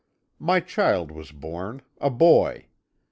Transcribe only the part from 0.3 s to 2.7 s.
"My child was born a boy.